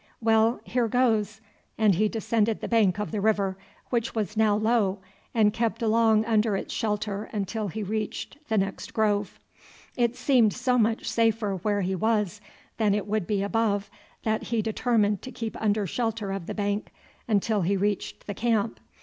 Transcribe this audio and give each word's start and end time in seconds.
Well, 0.19 0.59
here 0.63 0.87
goes!" 0.87 1.41
and 1.77 1.93
he 1.93 2.09
descended 2.09 2.59
the 2.59 2.67
bank 2.67 2.99
of 2.99 3.11
the 3.11 3.21
river, 3.21 3.55
which 3.91 4.15
was 4.15 4.35
now 4.35 4.55
low, 4.55 4.97
and 5.31 5.53
kept 5.53 5.83
along 5.83 6.25
under 6.25 6.55
its 6.57 6.73
shelter 6.73 7.25
until 7.31 7.67
he 7.67 7.83
reached 7.83 8.37
the 8.49 8.57
next 8.57 8.95
grove. 8.95 9.39
It 9.95 10.15
seemed 10.15 10.53
so 10.53 10.79
much 10.79 11.07
safer 11.07 11.57
where 11.57 11.81
he 11.81 11.93
was 11.93 12.41
than 12.77 12.95
it 12.95 13.05
would 13.05 13.27
be 13.27 13.43
above 13.43 13.91
that 14.23 14.41
he 14.45 14.63
determined 14.63 15.21
to 15.21 15.31
keep 15.31 15.55
under 15.61 15.85
shelter 15.85 16.31
of 16.31 16.47
the 16.47 16.55
bank 16.55 16.91
until 17.27 17.61
he 17.61 17.77
reached 17.77 18.25
the 18.25 18.33
camp. 18.33 18.79